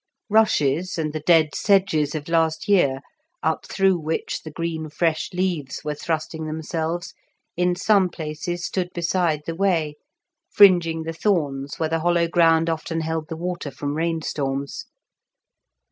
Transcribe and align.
Rushes, 0.31 0.97
and 0.97 1.13
the 1.13 1.19
dead 1.19 1.53
sedges 1.53 2.15
of 2.15 2.27
last 2.27 2.67
year, 2.67 3.01
up 3.43 3.67
through 3.67 3.99
which 3.99 4.41
the 4.41 4.49
green 4.49 4.89
fresh 4.89 5.29
leaves 5.31 5.83
were 5.85 5.93
thrusting 5.93 6.47
themselves, 6.47 7.13
in 7.55 7.75
some 7.75 8.09
places 8.09 8.65
stood 8.65 8.89
beside 8.95 9.43
the 9.45 9.53
way, 9.53 9.97
fringing 10.49 11.03
the 11.03 11.13
thorns 11.13 11.77
where 11.77 11.89
the 11.89 11.99
hollow 11.99 12.27
ground 12.27 12.67
often 12.67 13.01
held 13.01 13.29
the 13.29 13.37
water 13.37 13.69
from 13.69 13.93
rainstorms. 13.93 14.87